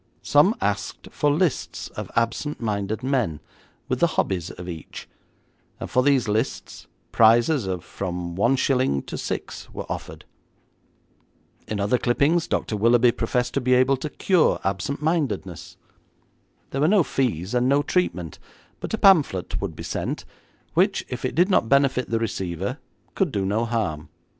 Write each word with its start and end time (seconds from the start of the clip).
Some 0.23 0.55
asked 0.61 1.09
for 1.11 1.29
lists 1.31 1.87
of 1.89 2.09
absent 2.15 2.59
minded 2.59 3.03
men, 3.03 3.39
with 3.87 3.99
the 3.99 4.07
hobbies 4.17 4.49
of 4.49 4.67
each, 4.67 5.07
and 5.79 5.87
for 5.91 6.01
these 6.01 6.27
lists, 6.27 6.87
prizes 7.11 7.67
of 7.67 7.83
from 7.83 8.35
one 8.35 8.55
shilling 8.55 9.03
to 9.03 9.15
six 9.15 9.71
were 9.71 9.85
offered. 9.87 10.25
In 11.67 11.79
other 11.79 11.99
clippings 11.99 12.47
Dr. 12.47 12.75
Willoughby 12.75 13.11
professed 13.11 13.53
to 13.53 13.61
be 13.61 13.75
able 13.75 13.95
to 13.97 14.09
cure 14.09 14.59
absent 14.63 15.03
mindedness. 15.03 15.77
There 16.71 16.81
were 16.81 16.87
no 16.87 17.03
fees, 17.03 17.53
and 17.53 17.69
no 17.69 17.83
treatment, 17.83 18.39
but 18.79 18.95
a 18.95 18.97
pamphlet 18.97 19.61
would 19.61 19.75
be 19.75 19.83
sent, 19.83 20.25
which, 20.73 21.05
if 21.09 21.23
it 21.23 21.35
did 21.35 21.51
not 21.51 21.69
benefit 21.69 22.09
the 22.09 22.17
receiver, 22.17 22.79
could 23.13 23.31
do 23.31 23.45
no 23.45 23.65
harm. 23.65 24.09